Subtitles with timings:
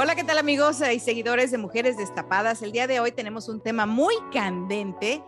[0.00, 2.62] Hola, ¿qué tal amigos y seguidores de Mujeres Destapadas?
[2.62, 5.24] El día de hoy tenemos un tema muy candente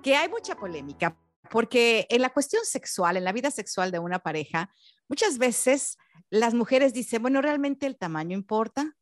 [0.00, 1.18] que hay mucha polémica
[1.50, 4.72] porque en la cuestión sexual, en la vida sexual de una pareja,
[5.08, 5.98] muchas veces
[6.30, 8.96] las mujeres dicen, bueno, ¿realmente el tamaño importa?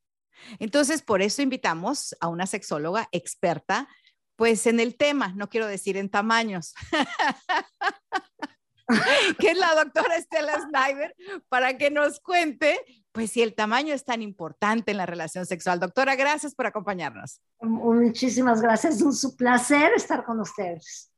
[0.59, 3.91] Entonces, por eso invitamos a una sexóloga experta,
[4.37, 6.73] pues en el tema, no quiero decir en tamaños,
[9.39, 11.15] que es la doctora Estela Snyder,
[11.49, 12.79] para que nos cuente,
[13.13, 15.81] pues si el tamaño es tan importante en la relación sexual.
[15.81, 17.41] Doctora, gracias por acompañarnos.
[17.61, 21.11] Muchísimas gracias, es un placer estar con ustedes.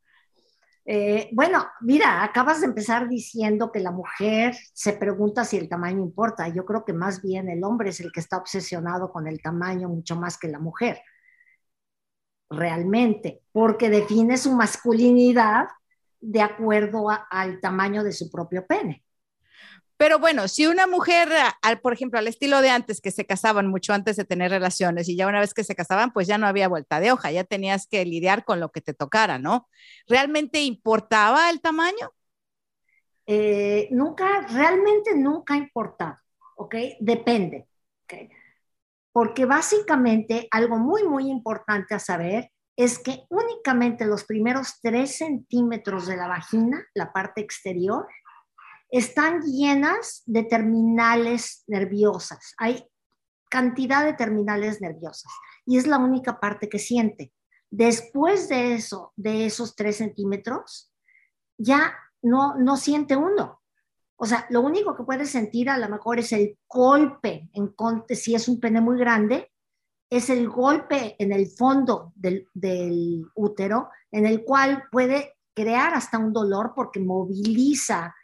[0.85, 6.03] Eh, bueno, mira, acabas de empezar diciendo que la mujer se pregunta si el tamaño
[6.03, 6.49] importa.
[6.49, 9.89] Yo creo que más bien el hombre es el que está obsesionado con el tamaño
[9.89, 11.01] mucho más que la mujer,
[12.51, 15.69] realmente, porque define su masculinidad
[16.23, 19.05] de acuerdo al tamaño de su propio pene.
[19.97, 21.29] Pero bueno, si una mujer,
[21.63, 25.09] al, por ejemplo, al estilo de antes, que se casaban mucho antes de tener relaciones
[25.09, 27.45] y ya una vez que se casaban, pues ya no había vuelta de hoja, ya
[27.45, 29.69] tenías que lidiar con lo que te tocara, ¿no?
[30.09, 32.11] ¿Realmente importaba el tamaño?
[33.27, 36.19] Eh, nunca, realmente nunca ha importado,
[36.57, 36.75] ¿ok?
[36.99, 37.69] Depende,
[38.05, 38.15] ¿ok?
[39.13, 46.07] Porque básicamente algo muy, muy importante a saber es que únicamente los primeros tres centímetros
[46.07, 48.07] de la vagina, la parte exterior,
[48.91, 52.55] están llenas de terminales nerviosas.
[52.59, 52.87] Hay
[53.51, 55.33] cantidad de terminales nerviosas
[55.67, 57.33] y es la única parte que siente.
[57.71, 60.93] Después de eso, de esos tres centímetros,
[61.57, 63.63] ya no, no siente uno.
[64.17, 67.75] O sea, lo único que puede sentir a lo mejor es el golpe, en,
[68.11, 69.52] si es un pene muy grande,
[70.13, 76.19] es el golpe en el fondo del, del útero, en el cual puede crear hasta
[76.19, 78.15] un dolor porque moviliza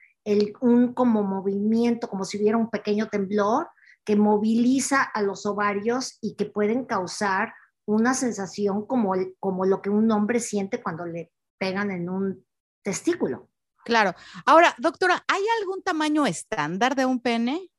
[0.60, 3.69] un como movimiento, como si hubiera un pequeño temblor
[4.04, 7.54] que moviliza a los ovarios y que pueden causar
[7.87, 12.44] una sensación como, como lo que un hombre siente cuando le pegan en un
[12.82, 13.49] testículo.
[13.87, 14.15] Claro.
[14.44, 17.70] Ahora, doctora, ¿hay algún tamaño estándar de un pene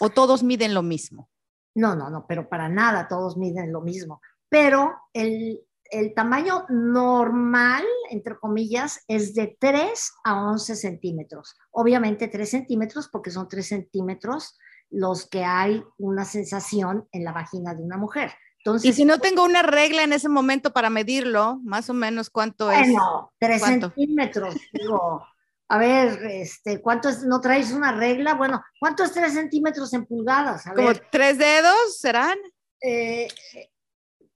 [0.00, 1.28] o todos miden lo mismo?
[1.78, 4.20] No, no, no, pero para nada todos miden lo mismo.
[4.48, 5.60] Pero el,
[5.92, 11.56] el tamaño normal, entre comillas, es de 3 a 11 centímetros.
[11.70, 14.58] Obviamente 3 centímetros porque son 3 centímetros
[14.90, 18.32] los que hay una sensación en la vagina de una mujer.
[18.58, 22.28] Entonces, y si no tengo una regla en ese momento para medirlo, más o menos
[22.28, 22.80] cuánto es.
[22.80, 24.56] Bueno, 3 centímetros.
[24.72, 25.24] Digo,
[25.68, 27.24] a ver, este, ¿cuánto es?
[27.24, 28.34] ¿No traes una regla?
[28.34, 30.66] Bueno, ¿cuánto es 3 centímetros en pulgadas?
[30.66, 32.38] A ¿Como tres dedos serán?
[32.80, 33.28] Eh,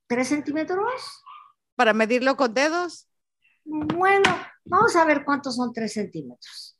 [0.07, 1.23] ¿Tres centímetros?
[1.83, 3.09] para medirlo con dedos?
[3.65, 4.31] Bueno,
[4.65, 6.77] vamos a ver cuántos son 3 centímetros.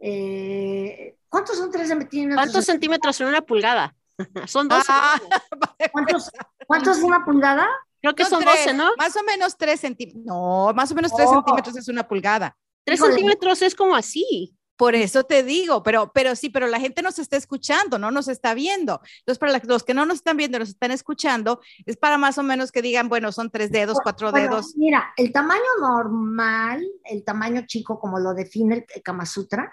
[0.00, 2.36] Eh, ¿Cuántos son 3 centímetros?
[2.36, 3.94] ¿Cuántos centímetros son una pulgada?
[4.46, 4.84] son 12.
[4.88, 5.20] Ah,
[5.92, 6.30] ¿Cuántos,
[6.66, 7.68] ¿Cuántos es una pulgada?
[8.00, 8.90] Creo que son, 12, ¿no?
[8.96, 10.24] Más o menos 3 centímetros.
[10.24, 12.56] No, más o menos 3 centímetros es una pulgada.
[12.86, 14.56] 3 centímetros es como así.
[14.76, 18.28] Por eso te digo, pero, pero sí, pero la gente nos está escuchando, no nos
[18.28, 19.00] está viendo.
[19.20, 22.42] Entonces, para los que no nos están viendo, nos están escuchando, es para más o
[22.42, 24.76] menos que digan, bueno, son tres dedos, cuatro dedos.
[24.76, 29.72] Mira, el tamaño normal, el tamaño chico, como lo define el Kama Sutra,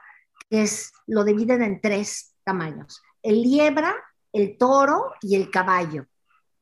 [0.50, 3.01] es, lo dividen en tres tamaños.
[3.21, 3.94] El liebra,
[4.31, 6.06] el toro y el caballo.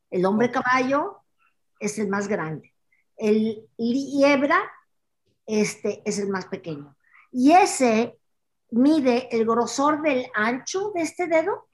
[0.10, 1.22] El hombre caballo
[1.80, 2.74] es el más grande.
[3.18, 4.68] El liebra
[5.60, 6.96] este es el más pequeño.
[7.32, 8.18] Y ese
[8.70, 11.68] mide el grosor del ancho de este dedo,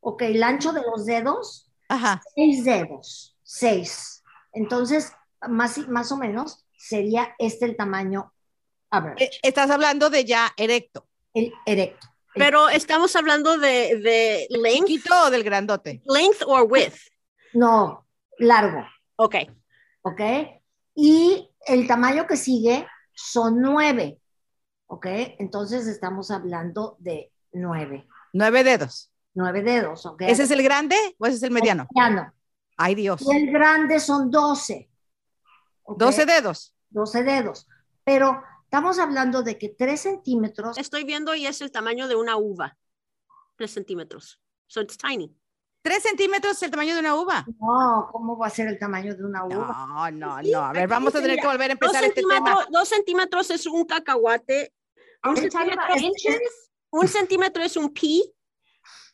[0.00, 2.22] ok, el ancho de los dedos, Ajá.
[2.34, 4.22] seis dedos, seis.
[4.52, 5.12] Entonces,
[5.48, 8.32] más, más o menos sería este el tamaño
[8.90, 11.06] average, Eh, Estás hablando de ya erecto.
[11.34, 12.06] el erecto.
[12.34, 16.02] Pero estamos hablando de, de length, ¿Chiquito o del grandote?
[16.06, 16.98] length or width.
[17.54, 18.06] No,
[18.38, 18.84] largo,
[19.16, 19.36] Ok.
[20.02, 20.20] ¿ok?
[20.94, 22.86] Y el tamaño que sigue
[23.16, 24.20] son nueve,
[24.86, 25.06] ¿ok?
[25.38, 29.10] Entonces estamos hablando de nueve, Nueve dedos.
[29.34, 30.22] nueve dedos, ¿ok?
[30.22, 31.88] ¿Ese es el grande o ese es el mediano?
[31.94, 32.32] mediano.
[32.76, 33.22] Ay, Dios.
[33.22, 34.90] Y el grande son doce.
[35.86, 36.74] 12 dedos.
[36.90, 37.66] 12 dedos.
[38.04, 42.36] Pero estamos hablando de que 3 centímetros, Estoy viendo y es el tamaño de una
[42.36, 42.76] uva.
[43.56, 44.40] Tres centímetros.
[44.66, 45.34] So it's tiny.
[45.86, 47.46] ¿Tres centímetros es el tamaño de una uva?
[47.60, 49.86] no, ¿cómo va a ser el tamaño de una uva?
[49.86, 50.58] No, no, Sí, no.
[50.64, 52.66] A ver, vamos a tener que volver a Dos empezar este tema.
[52.72, 54.74] dos centímetros es un cacahuate.
[55.22, 58.24] Un centímetro, es- un centímetro es un pea.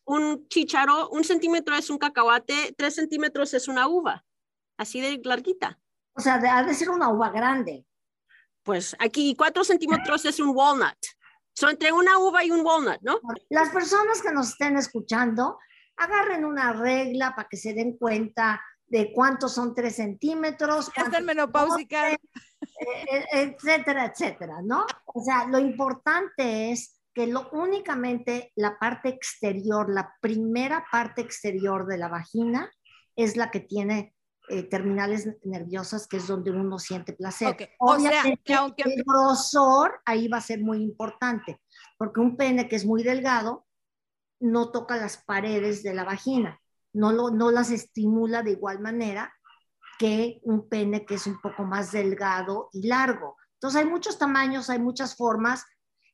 [0.07, 4.25] Un chicharo, un centímetro es un cacahuate, tres centímetros es una uva.
[4.79, 5.79] Así de larguita.
[6.15, 7.85] O sea, ha de ser una uva grande.
[8.63, 10.97] Pues aquí cuatro centímetros es un walnut.
[11.55, 13.21] Son entre una uva y un walnut, ¿no?
[13.51, 15.59] Las personas que nos estén escuchando,
[15.97, 21.25] agarren una regla para que se den cuenta de cuántos son 3 centímetros, Ya están
[21.25, 22.13] menopáusicas.
[22.13, 22.19] eh,
[22.81, 24.85] eh, etcétera, etcétera, ¿no?
[25.07, 31.87] O sea, lo importante es que lo únicamente la parte exterior, la primera parte exterior
[31.87, 32.71] de la vagina
[33.17, 34.15] es la que tiene
[34.49, 37.49] eh, terminales nerviosas, que es donde uno siente placer.
[37.49, 41.61] Ok, o sea, Obviamente, que aunque- el grosor ahí va a ser muy importante,
[41.97, 43.67] porque un pene que es muy delgado
[44.43, 46.61] no toca las paredes de la vagina,
[46.93, 49.33] no, lo, no las estimula de igual manera
[49.99, 53.37] que un pene que es un poco más delgado y largo.
[53.55, 55.65] Entonces hay muchos tamaños, hay muchas formas.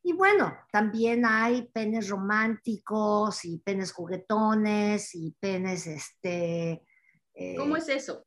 [0.02, 6.82] Y bueno, también hay penes románticos y penes juguetones y penes, este...
[7.34, 8.24] eh, ¿Cómo es eso?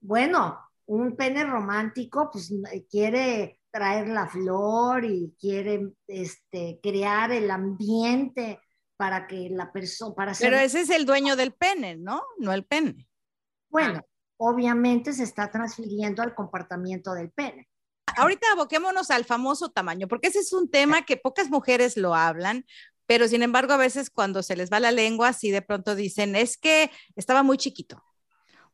[0.00, 2.52] bueno, un pene romántico pues
[2.88, 8.60] quiere traer la flor y quiere este, crear el ambiente
[9.04, 12.22] para que la persona, para Pero ese es el dueño del pene, ¿no?
[12.38, 13.06] No el pene.
[13.68, 14.00] bueno,
[14.38, 17.68] obviamente se está transfiriendo al comportamiento del pene.
[18.16, 22.64] Ahorita aboquémonos al famoso tamaño, porque ese es un tema que pocas mujeres lo hablan,
[23.04, 26.34] pero sin embargo a veces cuando se les va la lengua, sí de pronto dicen,
[26.34, 28.02] es que estaba muy chiquito,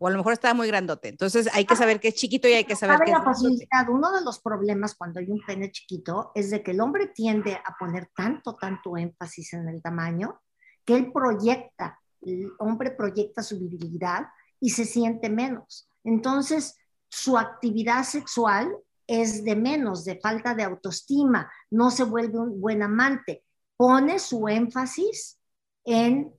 [0.03, 1.09] o a lo mejor estaba muy grandote.
[1.09, 3.89] Entonces hay que saber que es chiquito y hay que saber Sabe que es facilidad,
[3.91, 7.55] uno de los problemas cuando hay un pene chiquito es de que el hombre tiende
[7.55, 10.41] a poner tanto, tanto énfasis en el tamaño
[10.87, 15.91] que él proyecta, el hombre proyecta su virilidad y se siente menos.
[16.03, 16.79] Entonces,
[17.11, 18.75] su actividad sexual
[19.07, 23.45] es de menos, de falta de autoestima, no se vuelve un buen amante,
[23.77, 25.39] pone su énfasis
[25.85, 26.33] en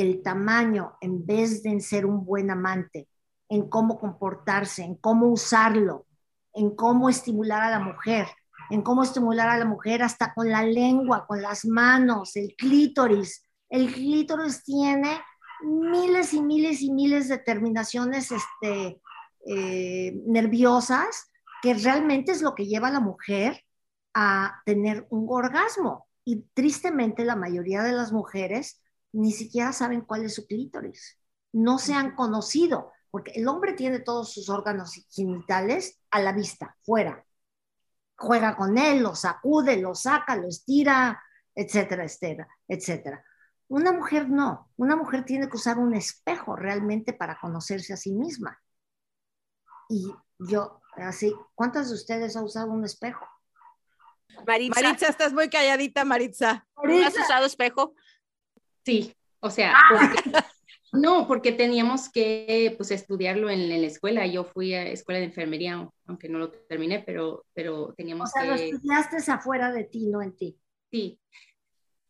[0.00, 3.08] el tamaño en vez de ser un buen amante,
[3.48, 6.06] en cómo comportarse, en cómo usarlo,
[6.52, 8.26] en cómo estimular a la mujer,
[8.70, 13.46] en cómo estimular a la mujer hasta con la lengua, con las manos, el clítoris.
[13.68, 15.20] El clítoris tiene
[15.62, 19.00] miles y miles y miles de terminaciones este,
[19.46, 21.30] eh, nerviosas
[21.62, 23.64] que realmente es lo que lleva a la mujer
[24.14, 26.08] a tener un orgasmo.
[26.24, 28.80] Y tristemente la mayoría de las mujeres
[29.12, 31.18] ni siquiera saben cuál es su clítoris.
[31.52, 36.76] No se han conocido, porque el hombre tiene todos sus órganos genitales a la vista,
[36.82, 37.24] fuera.
[38.16, 41.20] Juega con él, lo sacude, lo saca, lo estira,
[41.54, 43.24] etcétera, etcétera, etcétera.
[43.68, 44.70] Una mujer no.
[44.76, 48.60] Una mujer tiene que usar un espejo realmente para conocerse a sí misma.
[49.88, 53.26] Y yo, así, ¿cuántas de ustedes han usado un espejo?
[54.46, 56.66] Maritza, Maritza, estás muy calladita, Maritza.
[56.82, 57.94] ¿no has usado espejo?
[58.84, 60.30] Sí, o sea, porque-
[60.92, 64.26] no, porque teníamos que pues estudiarlo en, en la escuela.
[64.26, 68.44] Yo fui a escuela de enfermería, aunque no lo terminé, pero, pero O teníamos sea,
[68.44, 68.70] lo que...
[68.70, 70.56] estudiaste es afuera de ti, no en ti.
[70.90, 71.18] Sí.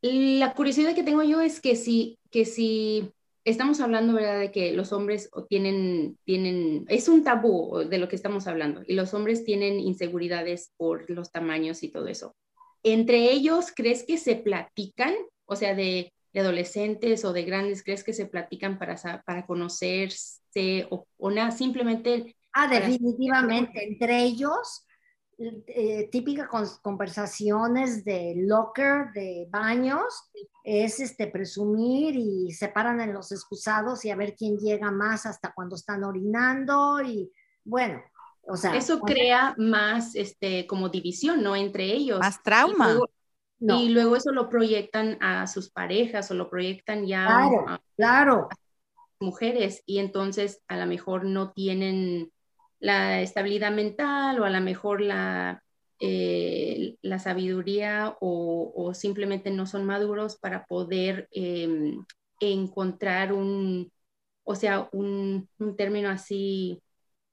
[0.02, 3.12] La curiosidad que tengo yo es que si, que si
[3.44, 8.08] estamos hablando, ¿verdad?, de que los hombres o tienen, tienen, es un tabú de lo
[8.08, 12.34] que estamos hablando, y los hombres tienen inseguridades por los tamaños y todo eso.
[12.82, 15.14] Entre ellos, ¿crees que se platican?
[15.44, 20.86] O sea, de, de adolescentes o de grandes, ¿crees que se platican para, para conocerse
[20.90, 23.86] o, o nada, simplemente Ah, Para- definitivamente.
[23.86, 24.84] Entre ellos,
[25.68, 30.30] eh, típicas con- conversaciones de locker, de baños,
[30.64, 35.26] es este presumir y se paran en los excusados y a ver quién llega más
[35.26, 37.30] hasta cuando están orinando y
[37.64, 38.02] bueno,
[38.42, 41.54] O sea, Eso crea más, este, como división, ¿no?
[41.54, 42.18] Entre ellos.
[42.18, 42.86] Más trauma.
[42.86, 43.10] Y luego,
[43.60, 43.76] no.
[43.76, 48.48] y luego eso lo proyectan a sus parejas o lo proyectan ya Claro, a claro.
[49.20, 52.32] mujeres y entonces a lo mejor no tienen
[52.78, 55.62] la estabilidad mental o a lo mejor la,
[56.00, 61.92] eh, la sabiduría o, o simplemente no son maduros para poder eh,
[62.40, 63.92] encontrar un,
[64.44, 66.82] o sea, un, un término así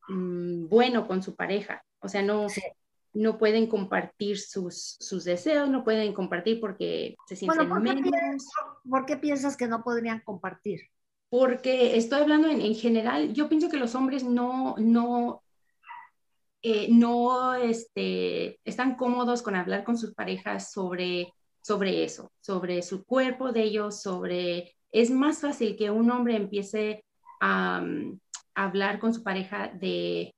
[0.10, 1.84] mm, bueno con su pareja.
[2.00, 2.62] O sea, no, Sí.
[3.17, 7.95] No pueden compartir sus, sus deseos, no pueden compartir porque se sienten Bueno, ¿por qué,
[7.95, 8.12] menos.
[8.12, 8.53] piensas,
[8.88, 10.81] por qué piensas que no podrían compartir?
[11.29, 15.41] Porque estoy hablando en, en general, yo pienso que los hombres no, no,
[16.62, 23.03] eh, no este, están cómodos con hablar con sus parejas sobre, sobre eso, sobre su
[23.03, 24.75] cuerpo de ellos, sobre...
[24.91, 27.03] Es más fácil que un hombre empiece
[27.41, 28.19] a, um,
[28.53, 30.33] hablar con su pareja de,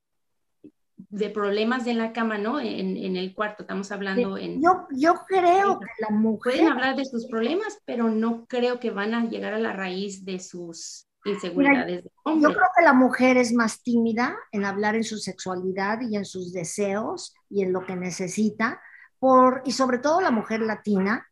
[1.09, 2.59] de problemas en la cama, ¿no?
[2.59, 4.61] En, en el cuarto, estamos hablando en...
[4.61, 8.91] Yo, yo creo que la mujer, Pueden hablar de sus problemas, pero no creo que
[8.91, 13.37] van a llegar a la raíz de sus inseguridades de yo creo que la mujer
[13.37, 17.85] es más tímida en hablar en su sexualidad y en sus deseos y en lo
[17.85, 18.81] que necesita,
[19.17, 21.27] por, y sobre todo la mujer latina,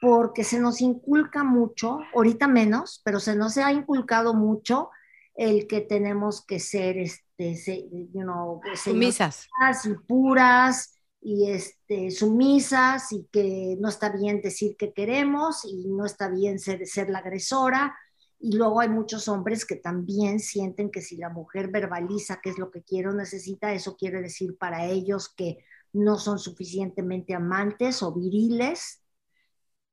[0.00, 4.90] porque se nos inculca mucho, ahorita menos, pero se nos ha inculcado mucho
[5.34, 9.48] el que tenemos que ser, este, you know, Sumisas.
[9.84, 16.04] y puras y este, sumisas y que no está bien decir que queremos y no
[16.04, 17.96] está bien ser, ser la agresora.
[18.40, 22.58] Y luego hay muchos hombres que también sienten que si la mujer verbaliza qué es
[22.58, 25.58] lo que quiere o necesita, eso quiere decir para ellos que
[25.92, 29.02] no son suficientemente amantes o viriles.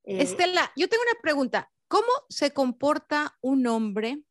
[0.03, 1.71] Eh, Estela, yo tengo una pregunta.
[1.87, 4.23] ¿Cómo se comporta un hombre?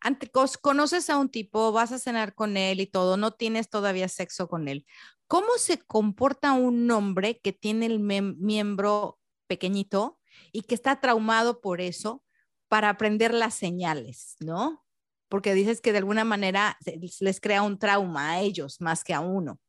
[0.00, 0.30] Ante,
[0.62, 4.48] conoces a un tipo, vas a cenar con él y todo, no tienes todavía sexo
[4.48, 4.86] con él.
[5.26, 10.18] ¿Cómo se comporta un hombre que tiene el miembro pequeñito
[10.52, 12.24] y que está traumado por eso
[12.68, 14.84] para aprender las señales, ¿no?
[15.28, 16.78] Porque dices que de alguna manera
[17.20, 19.60] les crea un trauma a ellos más que a uno.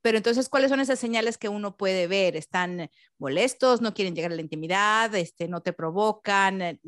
[0.00, 2.36] Pero entonces, ¿cuáles son esas señales que uno puede ver?
[2.36, 3.80] ¿Están molestos?
[3.80, 5.14] ¿No quieren llegar a la intimidad?
[5.14, 6.80] Este, ¿No te provocan?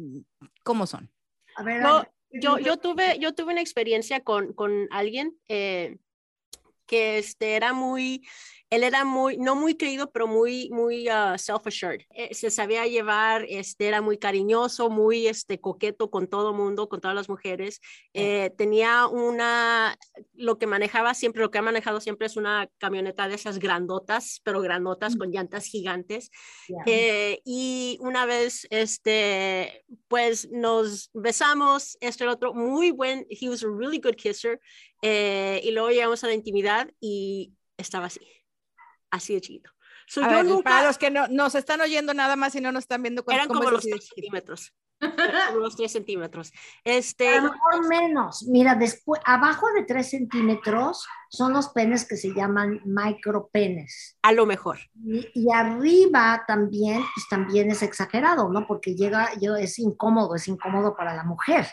[0.63, 1.11] ¿Cómo son?
[1.57, 5.99] a ver, No, yo, yo, tuve, yo tuve una experiencia con, con alguien eh,
[6.87, 8.27] que este, era muy,
[8.71, 12.03] él era muy, no muy creído, pero muy, muy uh, self-assured.
[12.11, 17.01] Eh, se sabía llevar, este, era muy cariñoso, muy este, coqueto con todo mundo, con
[17.01, 17.81] todas las mujeres.
[18.15, 19.99] Eh, tenía una,
[20.35, 24.41] lo que manejaba siempre, lo que ha manejado siempre es una camioneta de esas grandotas,
[24.45, 26.31] pero grandotas con llantas gigantes.
[26.69, 26.77] ya.
[26.87, 33.49] Eh, y una vez, este, pues nos besamos, esto y el otro, muy buen, he
[33.49, 34.61] was a really good kisser,
[35.03, 38.21] eh, y luego llegamos a la intimidad y estaba así,
[39.11, 39.71] así de chiquito.
[40.07, 42.73] So, yo ver, nunca, para los que no nos están oyendo nada más y no
[42.73, 44.15] nos están viendo, eran ¿cómo como los así de 3 chiquito?
[44.17, 44.75] centímetros,
[45.47, 46.53] como los 3 centímetros.
[46.85, 48.43] Este, A lo mejor menos.
[48.49, 54.19] Mira, después, abajo de 3 centímetros son los penes que se llaman micropenes.
[54.23, 54.81] a lo mejor.
[54.95, 58.67] Y, y arriba también, pues también es exagerado, ¿no?
[58.67, 61.67] Porque llega, yo, es incómodo, es incómodo para la mujer.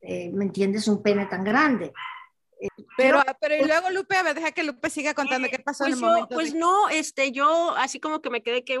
[0.00, 0.88] Eh, ¿Me entiendes?
[0.88, 1.92] Un pene tan grande.
[2.96, 5.92] Pero, pero y luego Lupe, a ver, deja que Lupe siga contando qué pasó Pues,
[5.92, 6.34] en el yo, momento.
[6.34, 8.78] pues de- no, este, yo así como que me quedé que,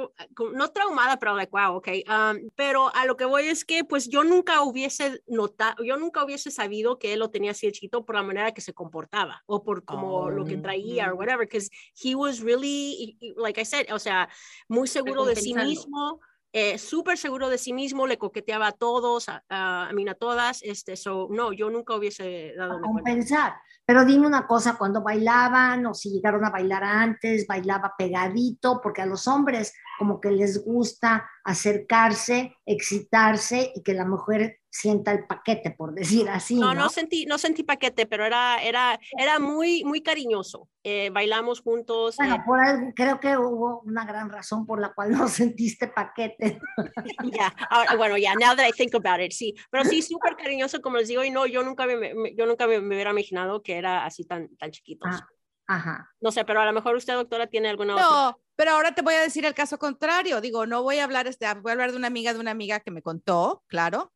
[0.54, 1.88] no traumada, pero like, wow, ok.
[2.08, 6.24] um, pero a lo que voy es que, pues yo nunca hubiese notado, yo nunca
[6.24, 9.64] hubiese sabido que él lo tenía así chiquito por la manera que se comportaba o
[9.64, 11.14] por como lo que traía Oh.
[11.14, 11.70] o whatever, because
[12.02, 14.28] he was really, like I said, o sea,
[14.68, 16.20] muy seguro de sí mismo.
[16.54, 20.96] Eh, súper seguro de sí mismo, le coqueteaba a todos, a, a, a todas, este,
[20.96, 23.54] so, no, yo nunca hubiese dado a compensar.
[23.86, 29.02] Pero dime una cosa, cuando bailaban o si llegaron a bailar antes, bailaba pegadito, porque
[29.02, 35.26] a los hombres como que les gusta acercarse, excitarse y que la mujer sienta el
[35.28, 36.56] paquete, por decir así.
[36.56, 40.68] No, No, no sentí, no sentí paquete, pero era, era, era muy, muy cariñoso.
[40.82, 42.16] Eh, bailamos juntos.
[42.16, 45.86] Bueno, eh, por algo, creo que hubo una gran razón por la cual no sentiste
[45.86, 46.58] paquete.
[47.32, 49.54] ya, ahora, bueno, ya, now that I think about it, sí.
[49.70, 52.66] Pero sí, súper cariñoso, como les digo, y no, yo nunca me, me- yo nunca
[52.66, 55.08] me, me hubiera imaginado que era así tan, tan chiquitos.
[55.12, 55.28] Ah,
[55.76, 56.10] ajá.
[56.20, 58.06] No sé, pero a lo mejor usted, doctora, tiene alguna otra.
[58.06, 60.40] No, pero ahora te voy a decir el caso contrario.
[60.40, 62.80] Digo, no voy a hablar, este, voy a hablar de una amiga de una amiga
[62.80, 64.12] que me contó, claro,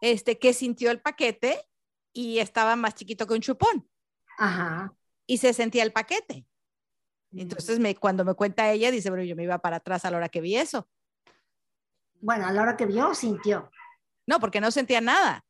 [0.00, 1.60] este, que sintió el paquete
[2.12, 3.88] y estaba más chiquito que un chupón
[4.38, 4.94] Ajá.
[5.26, 6.46] y se sentía el paquete.
[7.32, 10.16] Entonces, me, cuando me cuenta ella, dice, bueno, yo me iba para atrás a la
[10.16, 10.88] hora que vi eso.
[12.20, 13.70] Bueno, a la hora que vio, sintió.
[14.26, 15.44] No, porque no sentía nada.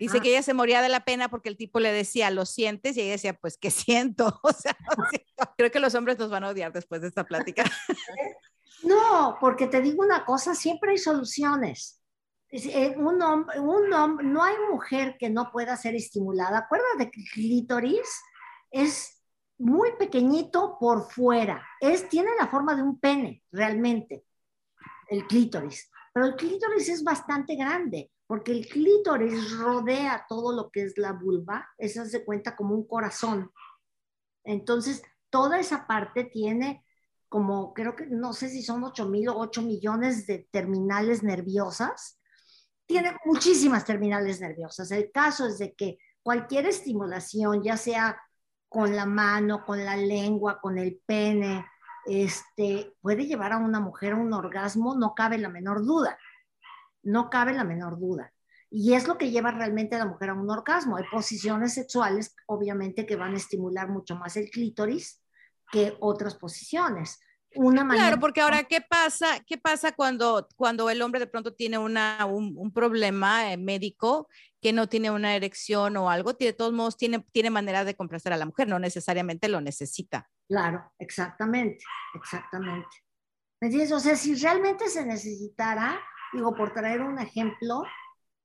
[0.00, 0.20] Dice Ah.
[0.20, 2.96] que ella se moría de la pena porque el tipo le decía, ¿lo sientes?
[2.96, 4.40] Y ella decía, pues, ¿qué siento?
[4.42, 5.54] O sea, no siento.
[5.56, 7.62] creo que los hombres nos van a odiar después de esta plática.
[8.82, 12.02] No, porque te digo una cosa, siempre hay soluciones.
[12.48, 16.60] Es- eh, Un hombre, un hombre, no hay mujer que no pueda ser estimulada.
[16.60, 18.08] Acuérdate que el clítoris
[18.70, 19.22] es
[19.58, 21.62] muy pequeñito por fuera.
[21.78, 24.24] Es, tiene la forma de un pene, realmente,
[25.10, 25.90] el clítoris.
[26.14, 31.10] Pero el clítoris es bastante grande, porque el clítoris rodea todo lo que es la
[31.10, 31.68] vulva.
[31.76, 33.50] Eso se cuenta como un corazón.
[34.44, 36.86] Entonces, toda esa parte tiene
[37.28, 42.20] como, creo que, no sé si son 8 mil o 8 millones de terminales nerviosas.
[42.86, 44.92] Tiene muchísimas terminales nerviosas.
[44.92, 48.16] El caso es de que cualquier estimulación, ya sea
[48.68, 51.66] con la mano, con la lengua, con el pene,
[52.06, 56.16] este, puede llevar a una mujer a un orgasmo, no cabe la menor duda.
[57.02, 58.32] No cabe la menor duda.
[58.70, 60.96] Y es lo que lleva realmente a la mujer a un orgasmo.
[60.96, 65.20] Hay posiciones sexuales, obviamente, que van a estimular mucho más el clítoris
[65.72, 67.20] que otras posiciones.
[67.56, 69.40] Una manera, Claro, porque ahora, ¿qué pasa?
[69.44, 74.28] ¿Qué pasa cuando, cuando el hombre de pronto tiene una, un, un problema eh, médico
[74.62, 76.34] que no tiene una erección o algo?
[76.34, 80.30] De todos modos, tiene, tiene manera de complacer a la mujer, no necesariamente lo necesita.
[80.48, 82.88] Claro, exactamente, exactamente.
[83.60, 83.92] ¿Me entiendes?
[83.92, 86.00] O sea, si realmente se necesitara,
[86.32, 87.82] digo, por traer un ejemplo,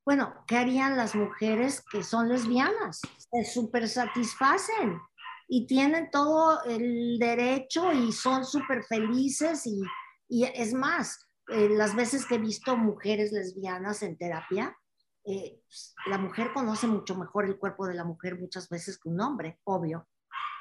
[0.04, 3.00] bueno, ¿qué harían las mujeres que son lesbianas?
[3.18, 5.00] Se súper satisfacen
[5.48, 9.80] y tienen todo el derecho y son súper felices y,
[10.28, 14.76] y es más, eh, las veces que he visto mujeres lesbianas en terapia,
[15.24, 15.60] eh,
[16.06, 19.58] la mujer conoce mucho mejor el cuerpo de la mujer muchas veces que un hombre,
[19.64, 20.06] obvio.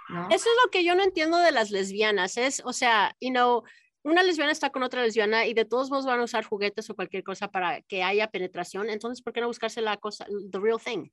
[0.10, 0.28] ¿no?
[0.30, 2.38] Eso es lo que yo no entiendo de las lesbianas.
[2.38, 3.64] Es, o sea, you know,
[4.06, 6.96] una lesbiana está con otra lesbiana y de todos modos van a usar juguetes o
[6.96, 8.90] cualquier cosa para que haya penetración.
[8.90, 11.10] Entonces, ¿por qué no buscarse la cosa, the real thing?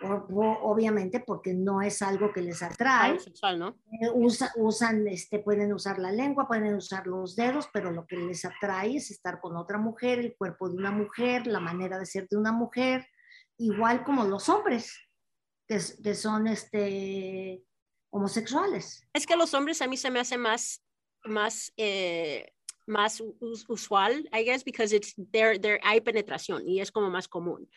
[0.00, 3.18] Obviamente porque no es algo que les atrae.
[3.18, 3.68] Sexual, ¿no?
[4.00, 8.16] Eh, usa- usan, este, pueden usar la lengua, pueden usar los dedos, pero lo que
[8.16, 12.04] les atrae es estar con otra mujer, el cuerpo de una mujer, la manera de
[12.06, 13.06] ser de una mujer,
[13.56, 14.98] igual como los hombres
[15.66, 17.62] que, que son este,
[18.10, 19.02] homosexuales.
[19.14, 20.82] Es que los hombres a mí se me hace más,
[21.26, 22.52] más, eh,
[22.86, 27.28] más us- usual, I guess, because it's there, there hay penetración y es como más
[27.28, 27.68] común.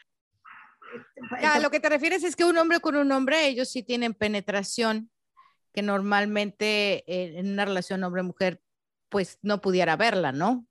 [1.44, 4.14] A lo que te refieres es que un hombre con un hombre, ellos sí tienen
[4.14, 5.12] penetración
[5.72, 8.60] que normalmente eh, en una relación hombre-mujer,
[9.10, 10.66] pues no pudiera verla, ¿no?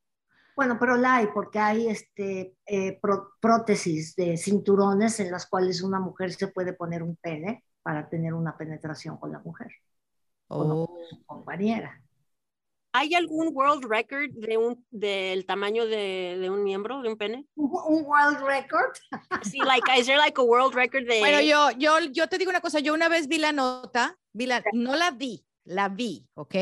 [0.56, 5.82] Bueno, pero la hay porque hay este, eh, pró- prótesis de cinturones en las cuales
[5.82, 9.70] una mujer se puede poner un pene para tener una penetración con la mujer,
[10.48, 10.98] Oh.
[11.26, 12.02] compañera.
[12.92, 17.46] ¿Hay algún world record de un, del tamaño de, de un miembro, de un pene?
[17.54, 18.92] Un, world record.
[19.42, 21.20] Sí, like, is there like a world record de...
[21.20, 24.46] Bueno, yo, yo, yo te digo una cosa, yo una vez vi la nota, vi
[24.46, 26.54] la, no la vi, la vi, ¿ok?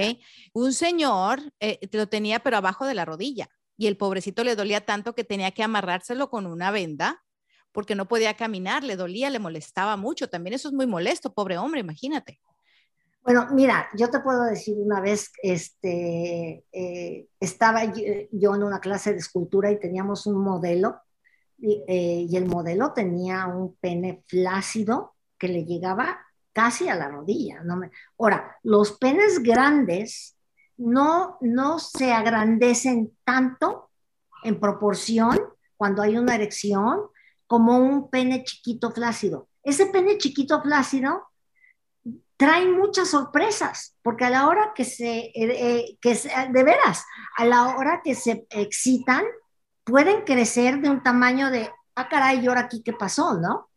[0.53, 4.85] Un señor eh, lo tenía pero abajo de la rodilla y el pobrecito le dolía
[4.85, 7.23] tanto que tenía que amarrárselo con una venda
[7.73, 10.29] porque no podía caminar, le dolía, le molestaba mucho.
[10.31, 12.41] También eso es muy molesto, pobre hombre, imagínate.
[13.27, 18.79] Bueno, mira, yo te puedo decir una vez, este, eh, estaba yo, yo en una
[18.79, 21.01] clase de escultura y teníamos un modelo
[21.59, 26.21] y, eh, y el modelo tenía un pene flácido que le llegaba
[26.53, 27.65] casi a la rodilla.
[27.65, 27.81] ¿no?
[28.17, 30.37] Ahora, los penes grandes
[30.77, 33.91] no, no se agrandecen tanto
[34.45, 35.37] en proporción
[35.77, 37.01] cuando hay una erección
[37.49, 39.49] como un pene chiquito flácido.
[39.65, 41.25] Ese pene chiquito flácido
[42.37, 47.05] trae muchas sorpresas, porque a la hora que se, eh, eh, que se- de veras,
[47.39, 49.25] a la hora que se excitan,
[49.85, 53.69] pueden crecer de un tamaño de, ah, caray, ¿y ahora aquí qué pasó, no?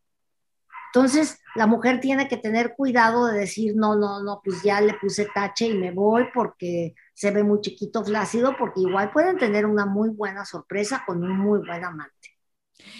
[0.93, 4.95] Entonces, la mujer tiene que tener cuidado de decir, no, no, no, pues ya le
[4.95, 9.65] puse tache y me voy porque se ve muy chiquito, flácido, porque igual pueden tener
[9.67, 12.38] una muy buena sorpresa con un muy buen amante.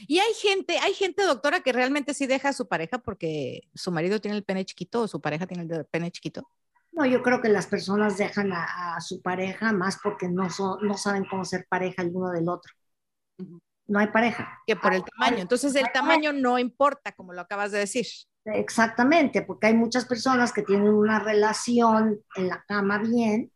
[0.07, 3.91] Y hay gente, hay gente, doctora, que realmente sí deja a su pareja porque su
[3.91, 6.49] marido tiene el pene chiquito o su pareja tiene el pene chiquito.
[6.91, 10.85] No, yo creo que las personas dejan a, a su pareja más porque no, son,
[10.85, 12.73] no saben cómo ser pareja el uno del otro.
[13.87, 14.59] No hay pareja.
[14.67, 15.41] Que por el tamaño.
[15.41, 18.05] Entonces el tamaño no importa, como lo acabas de decir.
[18.45, 23.51] Exactamente, porque hay muchas personas que tienen una relación en la cama bien,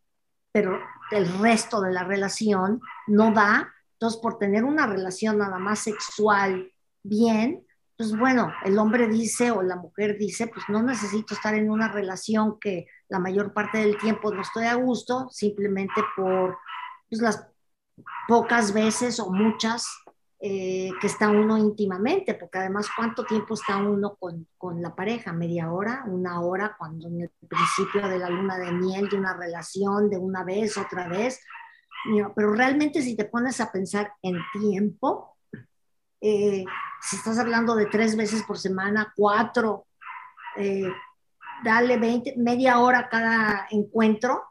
[0.51, 0.79] pero
[1.11, 3.73] el resto de la relación no da.
[3.93, 6.71] Entonces, por tener una relación nada más sexual
[7.03, 7.65] bien,
[7.97, 11.87] pues bueno, el hombre dice o la mujer dice, pues no necesito estar en una
[11.87, 16.57] relación que la mayor parte del tiempo no estoy a gusto, simplemente por
[17.09, 17.47] pues, las
[18.27, 19.87] pocas veces o muchas
[20.39, 25.31] eh, que está uno íntimamente, porque además cuánto tiempo está uno con, con, la pareja,
[25.31, 29.37] media hora, una hora, cuando en el principio de la luna de miel, de una
[29.37, 31.39] relación, de una vez, otra vez.
[32.35, 35.37] Pero realmente si te pones a pensar en tiempo,
[36.19, 36.63] eh,
[37.01, 39.87] si estás hablando de tres veces por semana, cuatro,
[40.57, 40.91] eh,
[41.63, 44.43] dale 20, media hora cada encuentro,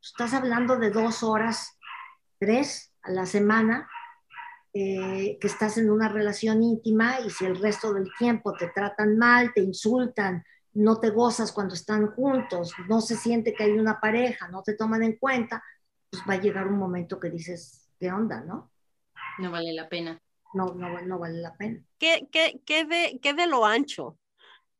[0.00, 1.78] estás hablando de dos horas,
[2.38, 3.88] tres a la semana,
[4.72, 9.16] eh, que estás en una relación íntima y si el resto del tiempo te tratan
[9.16, 10.44] mal, te insultan,
[10.74, 14.74] no te gozas cuando están juntos, no se siente que hay una pareja, no te
[14.74, 15.62] toman en cuenta,
[16.24, 18.70] pues va a llegar un momento que dices, ¿qué onda, no?
[19.38, 20.20] No vale la pena.
[20.54, 21.82] No, no, no vale la pena.
[21.98, 24.18] ¿Qué, qué, qué, de, ¿Qué de lo ancho?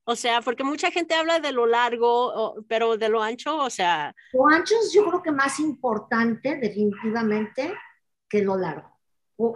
[0.04, 4.14] O sea, porque mucha gente habla de lo largo, pero de lo ancho, o sea...
[4.32, 7.74] Lo ancho es yo creo que más importante definitivamente
[8.28, 8.98] que lo largo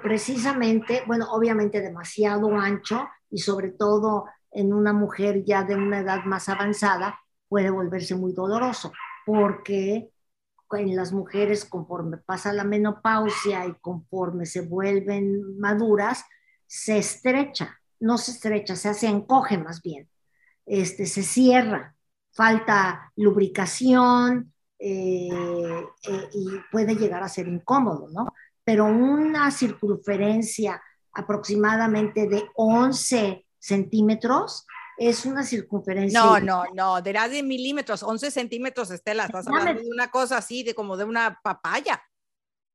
[0.01, 6.25] precisamente, bueno, obviamente demasiado ancho y sobre todo en una mujer ya de una edad
[6.25, 7.19] más avanzada
[7.49, 8.93] puede volverse muy doloroso
[9.27, 10.11] porque
[10.81, 16.25] en las mujeres conforme pasa la menopausia y conforme se vuelven maduras,
[16.67, 20.09] se estrecha, no se estrecha, se encoge más bien,
[20.67, 21.95] este, se cierra,
[22.33, 25.29] falta lubricación eh,
[26.09, 28.33] eh, y puede llegar a ser incómodo, ¿no?
[28.65, 30.83] pero una circunferencia
[31.13, 36.21] aproximadamente de 11 centímetros es una circunferencia.
[36.21, 40.63] No, no, no, de de milímetros, 11 centímetros, Estela, estás hablando de una cosa así,
[40.63, 42.03] de como de una papaya.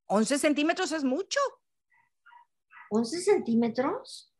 [0.08, 1.40] 11 centímetros es mucho.
[2.92, 4.34] ¿11 centímetros?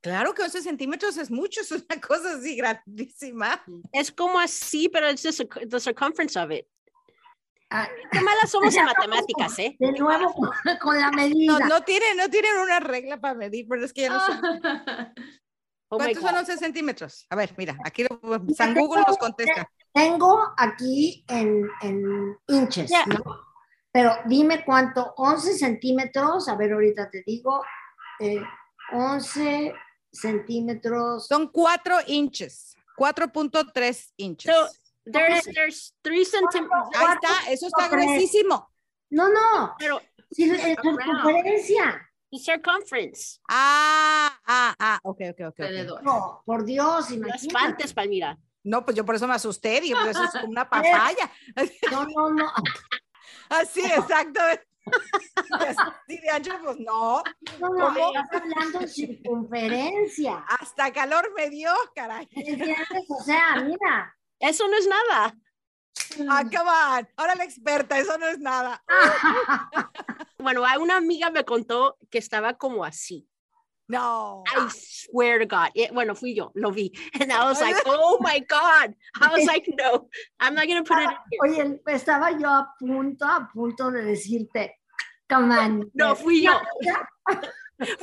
[0.00, 3.64] Claro que 11 centímetros es mucho, es una cosa así grandísima.
[3.92, 6.66] Es como así, pero es the circumference of it.
[7.70, 9.76] Ah, qué malas somos en matemáticas, ¿eh?
[9.78, 10.32] De nuevo
[10.80, 11.58] con, la medida.
[11.58, 14.32] No, no, tienen, no tienen una regla para medir, pero es que ya no sé.
[15.88, 17.26] Oh ¿Cuántos son 11 centímetros?
[17.30, 18.20] A ver, mira, aquí lo,
[18.54, 19.70] San Google nos contesta.
[19.92, 23.22] Tengo aquí en, en inches, ¿no?
[23.92, 27.62] Pero dime cuánto, 11 centímetros, a ver, ahorita te digo,
[28.18, 28.42] eh,
[28.92, 29.72] 11
[30.10, 31.28] centímetros.
[31.28, 34.52] Son 4 inches, 4.3 inches.
[35.04, 36.88] There's, there's three centimeters.
[36.96, 38.68] Ahí está, eso está gruesísimo.
[39.10, 39.74] No, no.
[39.78, 42.03] Pero sí, es circunferencia.
[42.34, 43.38] Y circunference.
[43.48, 45.60] Ah, ah, ah, ok, ok, ok.
[45.60, 45.86] okay.
[46.02, 47.44] No, por Dios, imagínate.
[47.44, 48.36] Las partes, Palmira.
[48.64, 51.30] No, pues yo por eso me asusté, digo, pues eso es como una papaya.
[51.92, 52.52] No, no, no.
[53.50, 54.40] Así, exacto.
[55.52, 57.22] Así de ancho, pues no.
[57.60, 58.12] No, no, ¿Cómo?
[58.18, 60.44] estás hablando de circunferencia.
[60.58, 62.28] Hasta calor me dio, caray.
[63.10, 65.36] O sea, mira, eso no es nada.
[66.28, 68.82] Ah, come Ahora la experta, eso no es nada.
[70.38, 73.28] bueno, una amiga me contó que estaba como así.
[73.86, 74.44] No.
[74.46, 75.70] I swear to God.
[75.92, 76.92] bueno, fui yo, lo vi.
[77.20, 78.94] And I was like, oh my God.
[79.20, 80.08] I was like, no,
[80.40, 81.10] I'm not going to put it
[81.60, 84.70] in Oye, estaba yo a punto, a punto de decirte,
[85.28, 85.90] come on.
[85.94, 86.58] No, fui yo.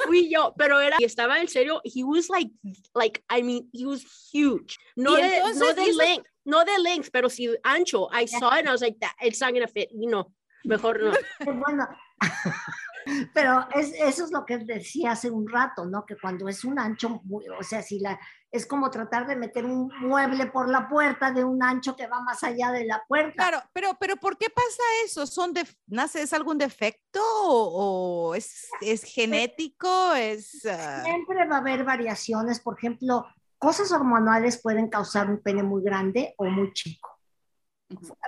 [0.05, 2.51] fui yo, pero era, y estaba en serio, he was like,
[2.93, 4.77] like, I mean, he was huge.
[4.95, 8.09] No, de, no de length, no de length, pero sí ancho.
[8.11, 9.89] I saw it and I was like, that, it's not gonna fit.
[9.91, 11.11] Y no, mejor no.
[11.59, 11.87] bueno,
[13.33, 16.05] pero es, eso es lo que decía hace un rato, ¿no?
[16.05, 17.21] Que cuando es un ancho,
[17.59, 18.19] o sea, si la,
[18.51, 22.21] es como tratar de meter un mueble por la puerta de un ancho que va
[22.21, 23.33] más allá de la puerta.
[23.35, 25.25] Claro, pero, pero ¿por qué pasa eso?
[25.25, 30.13] ¿Son de, nace, ¿Es algún defecto o, es, es, genético?
[30.13, 31.01] Es, ah?
[31.03, 32.59] Siempre va a haber variaciones.
[32.59, 33.25] Por ejemplo,
[33.61, 37.09] cosas hormonales pueden causar un pene muy grande o muy chico.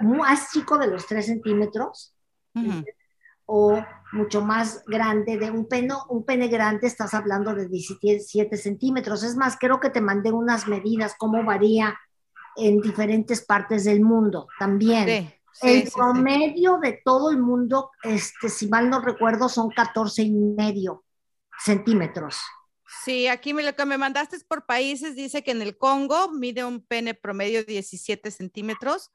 [0.01, 2.15] Más chico de los 3 centímetros
[3.45, 9.23] o mucho más grande, de un pene, un pene grande, estás hablando de 17 centímetros.
[9.23, 11.97] Es más, creo que te mandé unas medidas, cómo varía
[12.55, 15.33] en diferentes partes del mundo también.
[15.63, 21.03] el promedio de todo el mundo, este, si mal no recuerdo, son 14 y medio
[21.57, 22.39] centímetros.
[23.03, 26.31] Sí, aquí me, lo que me mandaste es por países, dice que en el Congo
[26.31, 29.11] mide un pene promedio de 17 centímetros,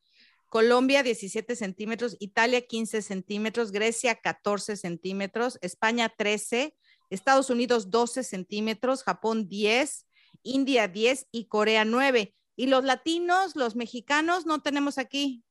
[0.49, 6.75] Colombia 17 centímetros, Italia 15 centímetros, Grecia 14 centímetros, España 13,
[7.11, 10.07] Estados Unidos 12 centímetros, Japón 10,
[10.43, 12.35] India 10 y Corea 9.
[12.57, 15.45] ¿Y los latinos, los mexicanos, no tenemos aquí?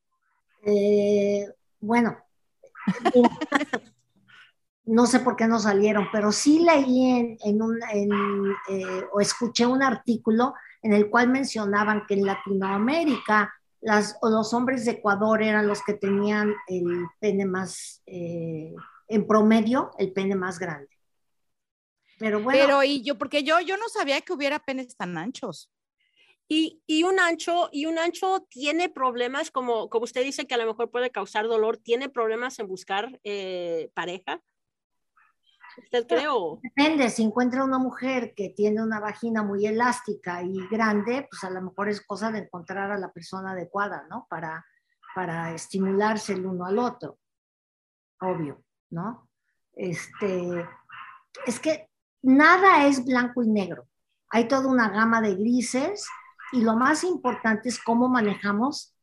[0.64, 1.46] Eh,
[1.80, 2.18] bueno,
[4.88, 7.78] no sé por qué no salieron, pero sí leí en, un,
[8.68, 14.84] eh, o escuché un artículo en el cual mencionaban que en Latinoamérica las, los hombres
[14.84, 18.74] de Ecuador eran los que tenían el pene más, eh,
[19.08, 20.88] en promedio, el pene más grande.
[22.18, 22.58] Pero bueno.
[22.58, 25.70] Pero y yo, porque yo, yo no sabía que hubiera penes tan anchos.
[26.48, 30.58] Y, y, un ancho, y un ancho tiene problemas, como, como usted dice que a
[30.58, 34.40] lo mejor puede causar dolor, tiene problemas en buscar eh, pareja.
[35.82, 36.60] ¿Usted cree o?
[36.62, 41.50] Depende, si encuentra una mujer que tiene una vagina muy elástica y grande, pues a
[41.50, 44.26] lo mejor es cosa de encontrar a la persona adecuada, ¿no?
[44.28, 44.64] Para,
[45.14, 47.18] para estimularse el uno al otro.
[48.20, 49.28] Obvio, ¿no?
[49.72, 50.66] Este,
[51.46, 51.88] es que
[52.22, 53.86] nada es blanco y negro.
[54.30, 56.06] Hay toda una gama de grises
[56.52, 58.94] y lo más importante es cómo manejamos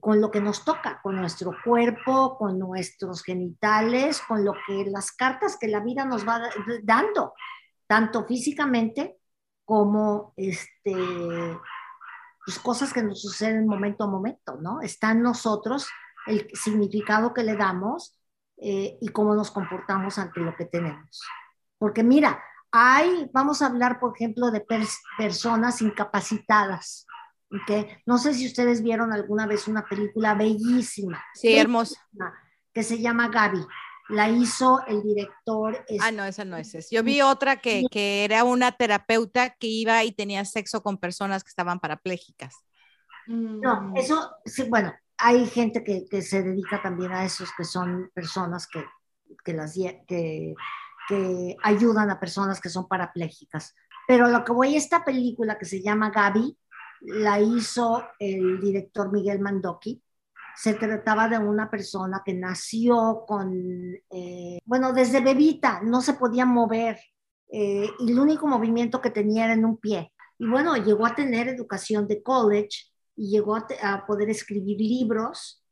[0.00, 5.12] con lo que nos toca, con nuestro cuerpo, con nuestros genitales, con lo que las
[5.12, 6.40] cartas que la vida nos va
[6.82, 7.34] dando,
[7.86, 9.18] tanto físicamente
[9.64, 10.94] como este,
[12.44, 14.80] pues cosas que nos suceden momento a momento, ¿no?
[14.82, 15.88] Está en nosotros
[16.26, 18.18] el significado que le damos
[18.56, 21.22] eh, y cómo nos comportamos ante lo que tenemos.
[21.78, 24.64] Porque mira, hay, vamos a hablar, por ejemplo, de
[25.18, 27.06] personas incapacitadas.
[27.50, 27.86] ¿Okay?
[28.06, 31.22] No sé si ustedes vieron alguna vez una película bellísima.
[31.34, 31.96] Sí, hermosa.
[32.72, 33.64] Que se llama Gaby.
[34.10, 35.84] La hizo el director.
[36.00, 36.88] Ah, no, esa no es esa.
[36.90, 41.42] Yo vi otra que, que era una terapeuta que iba y tenía sexo con personas
[41.42, 42.54] que estaban parapléjicas.
[43.26, 43.96] No, mm.
[43.96, 48.66] eso, sí, bueno, hay gente que, que, se dedica también a esos, que son personas
[48.66, 48.84] que,
[49.42, 49.74] que las,
[50.06, 50.54] que
[51.06, 53.74] que ayudan a personas que son parapléjicas.
[54.06, 56.56] Pero lo que voy a esta película que se llama Gaby,
[57.04, 60.02] la hizo el director Miguel Mandoki.
[60.56, 63.52] Se trataba de una persona que nació con,
[64.10, 66.98] eh, bueno, desde bebita, no se podía mover
[67.50, 70.12] eh, y el único movimiento que tenía era en un pie.
[70.38, 72.86] Y bueno, llegó a tener educación de college
[73.16, 75.62] y llegó a, poder escribir libros.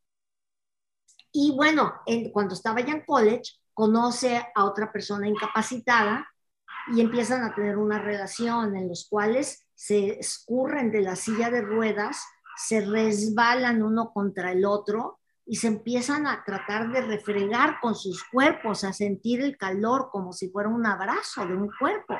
[1.32, 1.94] Y bueno,
[2.32, 6.26] cuando estaba ya en college, conoce a otra persona incapacitada
[6.94, 11.60] y empiezan a tener una relación en los cuales se escurren de la silla de
[11.60, 17.96] ruedas, se resbalan uno contra el otro y se empiezan a tratar de refregar con
[17.96, 22.16] sus cuerpos, a sentir el calor como si fuera un abrazo de un cuerpo.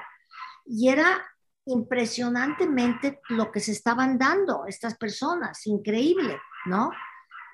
[0.66, 1.22] Y era
[1.66, 6.90] impresionantemente lo que se estaban dando estas personas, increíble, ¿no?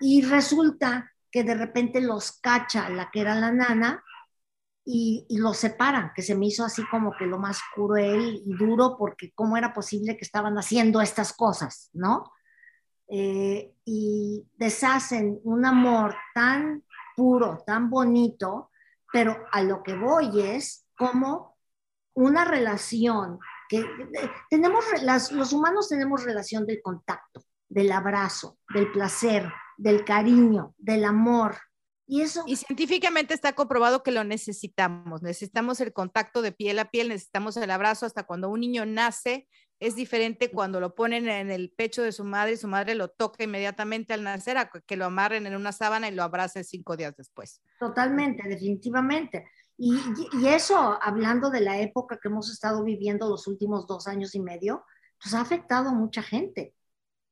[0.01, 4.03] Y resulta que de repente los cacha la que era la nana
[4.91, 8.97] y, los separan, que se me hizo así como que lo más cruel y duro,
[8.99, 12.33] porque cómo era posible que estaban haciendo estas cosas, ¿no?
[13.07, 18.71] Eh, y deshacen un amor tan puro, tan bonito,
[19.13, 21.59] pero a lo que voy es como
[22.15, 24.87] una relación que eh, tenemos,
[25.33, 31.59] los humanos tenemos relación del contacto, del abrazo, del placer, del cariño, del amor.
[32.11, 32.43] Y eso.
[32.47, 35.23] Y científicamente está comprobado que lo necesitamos.
[35.23, 38.07] Necesitamos el contacto de piel a piel, necesitamos el abrazo.
[38.07, 39.47] Hasta cuando un niño nace,
[39.79, 43.09] es diferente cuando lo ponen en el pecho de su madre y su madre lo
[43.09, 46.97] toca inmediatamente al nacer, a que lo amarren en una sábana y lo abracen cinco
[46.97, 47.61] días después.
[47.79, 49.47] Totalmente, definitivamente.
[49.77, 49.97] Y,
[50.33, 54.41] y, eso, hablando de la época que hemos estado viviendo los últimos dos años y
[54.41, 54.85] medio,
[55.23, 56.75] pues ha afectado a mucha gente.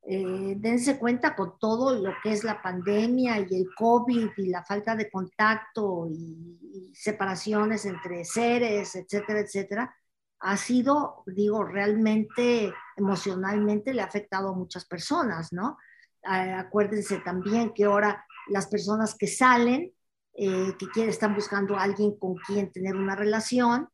[0.08, 4.64] Eh, dense cuenta con todo lo que es la pandemia y el COVID y la
[4.64, 9.94] falta de contacto y, separaciones entre seres, etcétera, etcétera,
[10.38, 15.76] ha sido, digo, realmente emocionalmente le ha afectado a muchas personas, ¿no?
[16.22, 19.92] acuérdense también que ahora las personas que salen,
[20.34, 23.88] eh, que quieren, están buscando a alguien con quien tener una relación,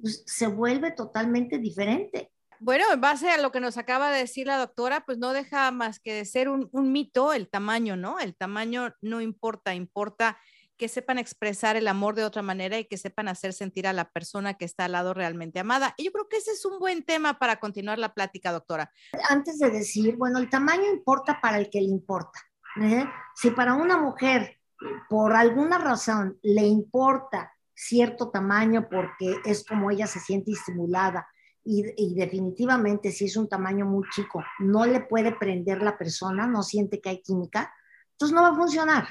[0.00, 4.46] pues, se vuelve totalmente diferente bueno, en base a lo que nos acaba de decir
[4.46, 8.18] la doctora, pues no deja más que de ser un, mito el tamaño, ¿no?
[8.18, 10.38] El tamaño no importa, importa
[10.76, 14.10] que sepan expresar el amor de otra manera y que sepan hacer sentir a la
[14.10, 15.94] persona que está al lado realmente amada.
[15.96, 18.92] Y yo creo que ese es un buen tema para continuar la plática, doctora.
[19.28, 22.38] Antes de decir, bueno, el tamaño importa para el que le importa.
[22.80, 23.04] ¿eh?
[23.34, 24.60] Si para una mujer,
[25.08, 31.26] por alguna razón, le importa cierto tamaño porque es como ella se siente estimulada
[31.70, 36.62] y, definitivamente si es un tamaño muy chico, no le puede prender la persona, no
[36.62, 37.74] siente que hay química,
[38.12, 39.06] entonces no va a funcionar.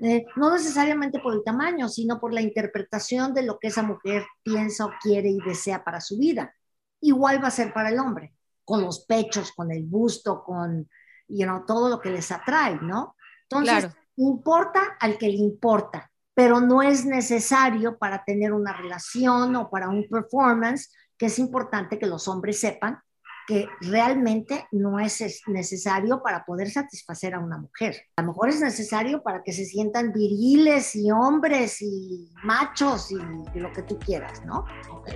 [0.00, 4.26] Eh, no necesariamente por el tamaño, sino por la interpretación de lo que esa mujer
[4.42, 6.52] piensa o quiere y desea para su vida.
[7.00, 10.88] Igual va a ser para el hombre, con los pechos, con el busto, con
[11.28, 13.14] you know, todo lo que les atrae, ¿no?
[13.48, 19.70] Entonces, importa al que le importa, pero no es necesario para tener una relación o
[19.70, 20.90] para un performance
[21.24, 22.98] que es importante que los hombres sepan
[23.46, 27.96] que realmente no es necesario para poder satisfacer a una mujer.
[28.18, 33.16] A lo mejor es necesario para que se sientan viriles y hombres y machos y,
[33.58, 34.66] lo que tú quieras, ¿no?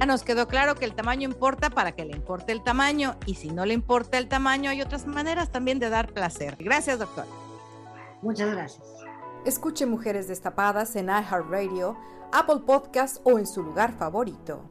[0.01, 3.35] Ya nos quedó claro que el tamaño importa para que le importe el tamaño y
[3.35, 6.57] si no le importa el tamaño hay otras maneras también de dar placer.
[6.59, 7.27] Gracias, doctor.
[8.23, 8.83] Muchas gracias.
[9.45, 11.99] Escuche Mujeres Destapadas en iHeartRadio,
[12.33, 14.71] Apple Podcast o en su lugar favorito.